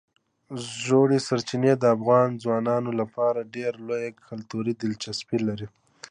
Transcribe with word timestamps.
ژورې 0.83 1.17
سرچینې 1.27 1.73
د 1.77 1.83
افغان 1.95 2.29
ځوانانو 2.43 2.89
لپاره 3.01 3.49
ډېره 3.55 3.77
لویه 3.87 4.11
کلتوري 4.27 4.73
دلچسپي 4.81 5.37
لري. 5.47 5.67